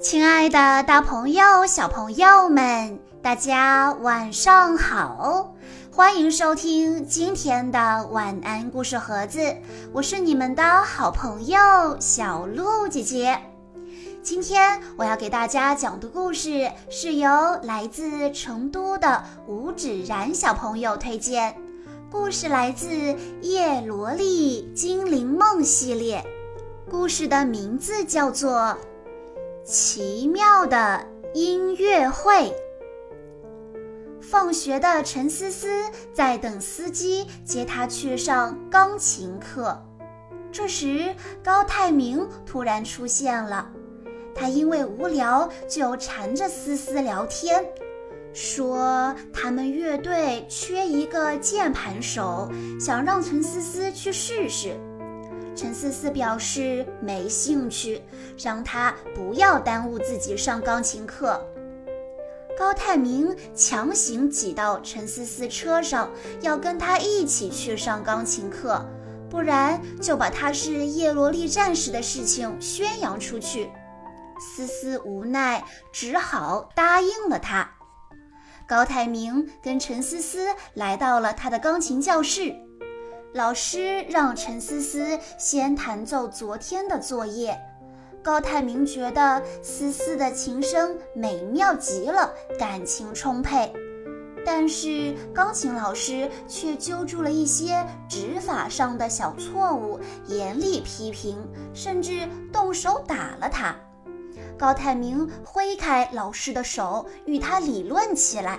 [0.00, 5.54] 亲爱的，大朋友、小朋友们，大家晚上好！
[5.92, 9.54] 欢迎收听今天的晚安故事盒子，
[9.92, 11.58] 我是你们的好朋友
[12.00, 13.38] 小鹿姐姐。
[14.22, 17.28] 今天我要给大家讲的故事是由
[17.62, 21.54] 来自成都的吴芷然小朋友推荐，
[22.10, 22.88] 故事来自
[23.42, 26.24] 《叶罗丽精灵梦》系列，
[26.90, 28.74] 故事的名字叫做。
[29.64, 32.52] 奇妙的音乐会。
[34.20, 35.68] 放学的陈思思
[36.12, 39.80] 在等司机接她去上钢琴课。
[40.52, 43.70] 这时，高泰明突然出现了。
[44.34, 47.64] 他因为无聊，就缠着思思聊天，
[48.32, 52.48] 说他们乐队缺一个键盘手，
[52.80, 54.76] 想让陈思思去试试。
[55.60, 58.00] 陈思思表示没兴趣，
[58.38, 61.38] 让他不要耽误自己上钢琴课。
[62.58, 68.82] 高泰明强行挤到陈思思车上，要跟他一起去上钢琴课，
[69.28, 73.70] 不然就把他是叶罗丽战士的事情宣扬出去。
[74.40, 77.70] 思思无奈，只好答应了他。
[78.66, 82.56] 高泰明跟陈思思来到了他的钢琴教室。
[83.32, 87.56] 老师让陈思思先弹奏昨天的作业。
[88.22, 93.72] 高泰明觉得思思的琴声美妙极了，感情充沛。
[94.44, 101.38] 但是钢琴老师却揪住了一些指法上的小错误，严厉批评，
[101.72, 103.76] 甚至动手打了他。
[104.58, 108.58] 高泰明挥开老师的手，与他理论起来。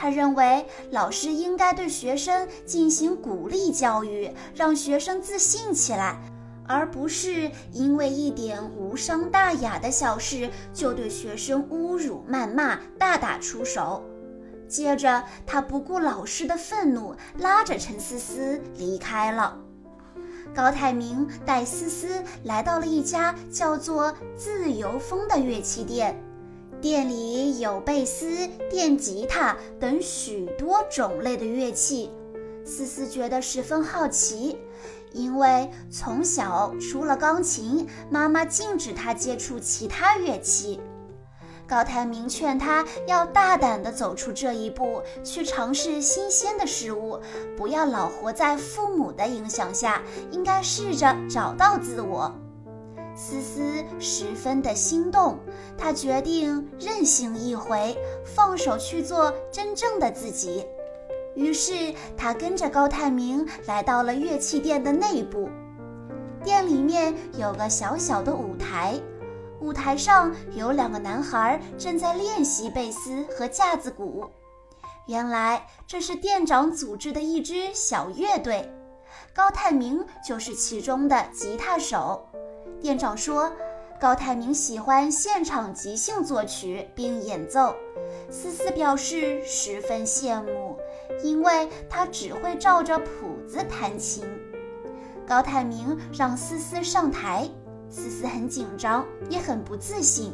[0.00, 6.18] 他认为老师应该对学生进行鼓励教育，让学生自信起来，
[6.66, 14.02] 而不是因为一点无伤大雅的小事就对学生侮辱、谩骂、大打出手。
[14.66, 19.54] 接着，他不顾老师的愤怒，拉着陈思思离开了。
[20.54, 26.18] 高泰明带思思来到了一家叫做“自由风”的乐器店。
[26.80, 32.10] 店里有贝斯、电吉他等许多种类的乐器，
[32.64, 34.58] 思思觉得十分好奇，
[35.12, 40.80] 因为从小除了钢琴，妈妈禁止她接触其他乐器。
[41.66, 47.20] 高台明劝她要大胆地走出这一步，去尝试新鲜的事物，
[47.56, 50.02] 不要老活在父母的影响下，
[50.32, 52.34] 应该试着找到自我。
[53.22, 55.38] 思思十分的心动，
[55.76, 57.94] 她决定任性一回，
[58.24, 60.66] 放手去做真正的自己。
[61.34, 65.50] 于是，她跟着高泰明来到了乐器店的内部。
[66.42, 68.98] 店里面有个小小的舞台，
[69.60, 74.24] 舞台上有两个男孩正在练习贝斯和架子鼓。
[75.06, 78.72] 原来这是店长组织的一支小乐队，
[79.34, 82.26] 高泰明就是其中的吉他手。
[82.80, 83.52] 店长说
[84.00, 87.74] ：“高泰明喜欢现场即兴作曲并演奏。”
[88.30, 90.78] 思思表示十分羡慕，
[91.22, 94.24] 因为他只会照着谱子弹琴。
[95.26, 97.48] 高泰明让思思上台，
[97.88, 100.32] 思思很紧张，也很不自信。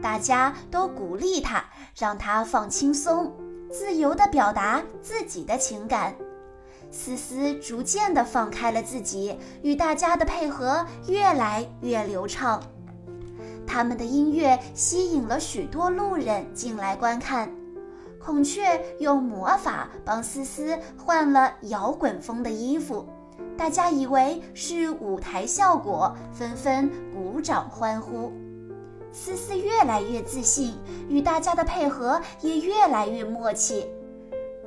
[0.00, 1.62] 大家都鼓励他，
[1.94, 3.34] 让他放轻松，
[3.70, 6.14] 自由地表达自己的情感。
[6.90, 12.62] 思思逐渐地放开了自己，与大家的配合越来越流畅。
[13.66, 17.50] 他们的音乐吸引了许多路人进来观看。
[18.18, 18.62] 孔雀
[18.98, 23.08] 用魔法帮思思换了摇滚风的衣服，
[23.56, 28.32] 大家以为是舞台效果，纷纷鼓掌欢呼。
[29.12, 30.74] 思思越来越自信，
[31.08, 33.86] 与大家的配合也越来越默契。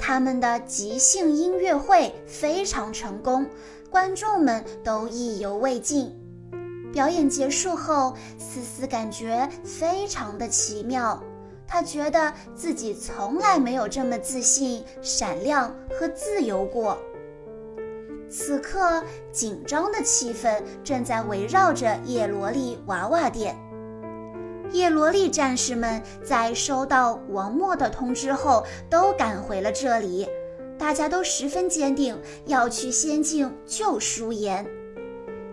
[0.05, 3.45] 他们的即兴音乐会非常成功，
[3.89, 6.13] 观众们都意犹未尽。
[6.91, 11.23] 表演结束后，思思感觉非常的奇妙，
[11.65, 16.97] 她觉得自己从来没有这么自信、闪亮和自由过。
[18.29, 19.01] 此刻，
[19.31, 23.55] 紧张的气氛正在围绕着叶罗丽娃娃店。
[24.73, 30.27] 叶罗丽战士们在收到王默的通知后，都赶回了这里。
[30.79, 34.65] 大家都十分坚定，要去仙境救舒颜。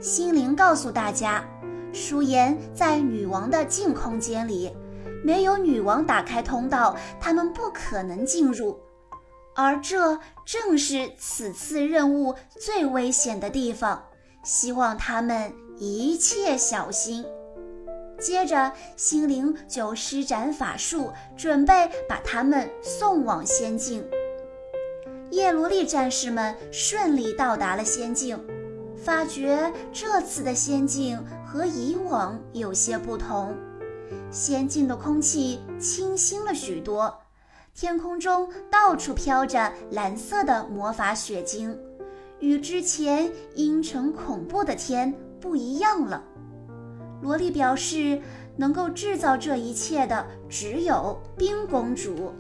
[0.01, 1.45] 心灵告诉大家，
[1.93, 4.75] 舒颜在女王的净空间里，
[5.23, 8.81] 没有女王打开通道，他们不可能进入。
[9.55, 14.03] 而这正是此次任务最危险的地方，
[14.43, 17.23] 希望他们一切小心。
[18.21, 24.07] 接着，心灵就施展法术，准备把他们送往仙境。
[25.31, 28.39] 叶罗丽战士们顺利到达了仙境，
[28.97, 33.57] 发觉这次的仙境和以往有些不同。
[34.31, 37.17] 仙境的空气清新了许多，
[37.75, 41.79] 天空中到处飘着蓝色的魔法雪晶，
[42.41, 46.25] 与之前阴沉恐怖的天不一样了。
[47.21, 48.21] 萝莉表示，
[48.57, 52.33] 能够制造这一切的只有冰公主。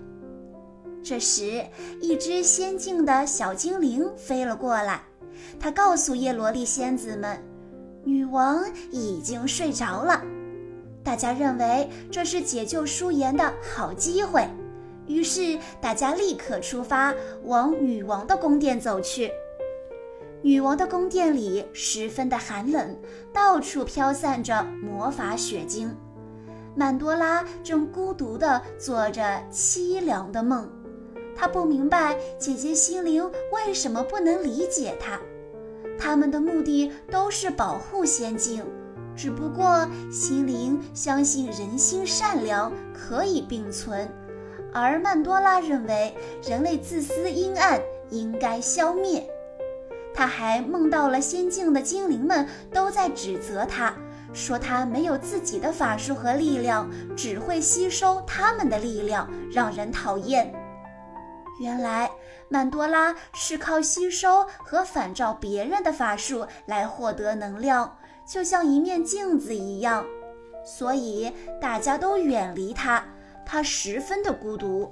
[1.03, 1.65] 这时，
[2.00, 5.03] 一只仙境的小精灵飞了过来，
[5.59, 7.43] 它告诉叶罗丽仙子们，
[8.05, 10.23] 女王已经睡着了。
[11.03, 14.47] 大家认为这是解救舒颜的好机会，
[15.06, 19.31] 于是大家立刻出发往女王的宫殿走去。
[20.42, 22.96] 女王的宫殿里十分的寒冷，
[23.32, 25.94] 到处飘散着魔法雪晶。
[26.75, 29.22] 曼多拉正孤独地做着
[29.52, 30.66] 凄凉的梦，
[31.37, 35.20] 她不明白姐姐心灵为什么不能理解她。
[35.98, 38.64] 他们的目的都是保护仙境，
[39.14, 44.08] 只不过心灵相信人心善良可以并存，
[44.72, 47.78] 而曼多拉认为人类自私阴暗，
[48.08, 49.28] 应该消灭。
[50.14, 53.94] 他还梦到了仙境的精灵们都在指责他，
[54.32, 60.52] 说他没有自己的法术和力量，只会吸收他们的力量，让人讨厌。
[61.60, 62.10] 原来
[62.48, 70.04] 曼多拉是靠吸收和反照别人的法术来获得能量，就像一面镜子一样，
[70.64, 73.04] 所以大家都远离他，
[73.44, 74.90] 他十分的孤独。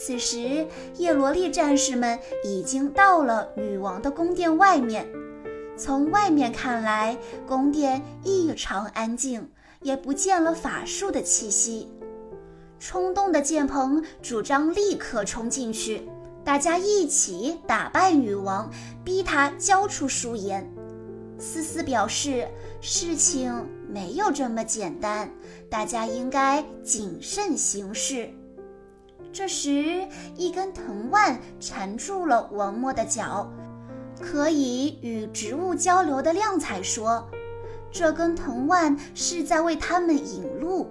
[0.00, 0.64] 此时，
[0.96, 5.08] 叶罗丽战士们已经到了女王的宫殿外面。
[5.76, 7.18] 从外面看来，
[7.48, 9.50] 宫殿异常安静，
[9.82, 11.88] 也不见了法术的气息。
[12.78, 16.08] 冲动的剑鹏主张立刻冲进去，
[16.44, 18.70] 大家一起打败女王，
[19.04, 20.64] 逼她交出书言。
[21.40, 22.46] 思思表示，
[22.80, 23.52] 事情
[23.88, 25.28] 没有这么简单，
[25.68, 28.30] 大家应该谨慎行事。
[29.32, 33.48] 这时，一根藤蔓缠住了王默的脚。
[34.20, 37.24] 可以与植物交流的亮彩说
[37.92, 40.90] ：“这根藤蔓是在为他们引路。”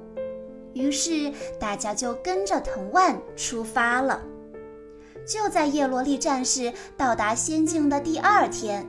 [0.74, 4.22] 于是，大家就跟着藤蔓出发了。
[5.26, 8.88] 就在叶罗丽战士到达仙境的第二天，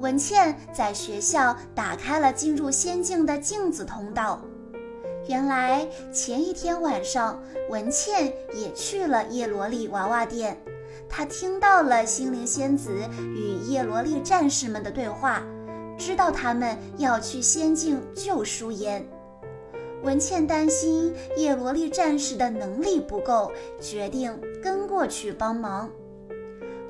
[0.00, 4.42] 文茜在学校打开了进入仙境的镜子通道。
[5.28, 7.38] 原来前一天晚上，
[7.68, 10.58] 文倩也去了叶罗丽娃娃店。
[11.06, 12.90] 她听到了心灵仙子
[13.20, 15.42] 与叶罗丽战士们的对话，
[15.98, 19.06] 知道他们要去仙境救舒颜。
[20.02, 25.90] 文倩担心叶罗丽战士的能力不够，决定跟过去帮忙。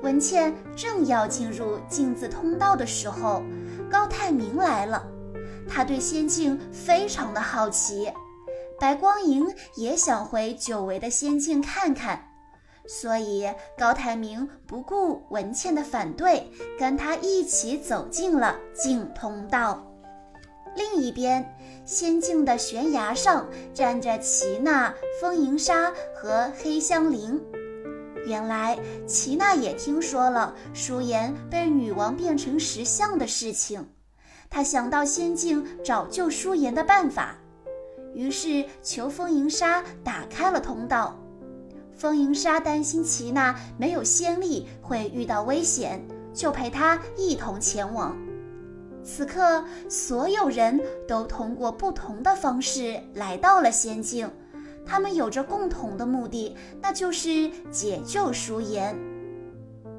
[0.01, 3.43] 文倩正要进入镜子通道的时候，
[3.91, 5.05] 高泰明来了。
[5.67, 8.09] 他对仙境非常的好奇。
[8.79, 9.45] 白光莹
[9.75, 12.31] 也想回久违的仙境看看，
[12.87, 13.47] 所以
[13.77, 16.49] 高泰明不顾文茜的反对，
[16.79, 19.85] 跟他一起走进了镜通道。
[20.75, 27.41] 另一边，仙境的悬崖上站着齐娜、风银沙和黑香菱。
[28.25, 33.89] 原来齐娜也听说了舒颜被女王变成石像的事情，
[34.49, 37.38] 她想到仙境找救舒颜的办法。
[38.13, 41.17] 于是，求风银沙打开了通道。
[41.91, 46.01] 风银沙担心齐娜没有仙力会遇到危险，
[46.33, 48.15] 就陪她一同前往。
[49.03, 54.29] 此刻，所有人都通过不同的方式来到了仙境，
[54.85, 58.97] 他们有着共同的目的，那就是解救舒颜。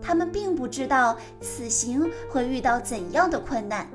[0.02, 3.86] 他们并不知道此行会遇到怎样的困难。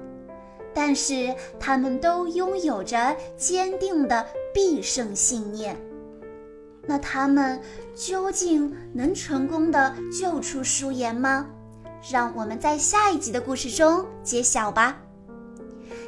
[0.75, 5.75] 但是他们都拥有着坚定的必胜信念。
[6.85, 7.59] 那他们
[7.95, 11.47] 究竟能成功的救出舒颜吗？
[12.11, 15.01] 让我们在下一集的故事中揭晓吧。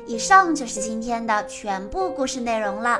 [0.06, 3.00] 以上就是今天的全部故事内容了。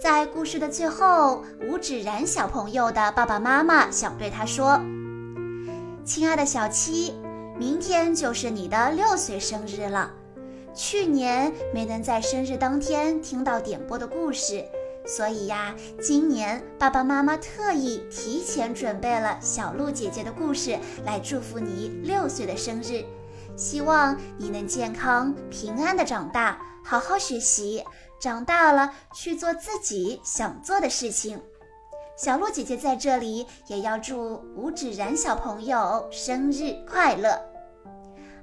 [0.00, 4.80] 在故事的最后，吴芷然小朋友的爸爸妈妈想对他说
[6.04, 7.14] ：“亲爱的小七，
[7.58, 10.10] 明天就是你的六岁生日了。”
[10.74, 14.64] 去年没能在生日当天听到点播的故事，
[15.06, 23.04] 所以呀，今年爸爸妈妈特意提前准备了小鹿姐姐的故事来祝福你六岁的生日。
[23.56, 27.84] 希望你能健康平安的长大，好好学习，
[28.20, 31.40] 长大了去做自己想做的事情。
[32.16, 37.53] 小鹿姐姐在这里也要祝吴芷然小朋友生日快乐。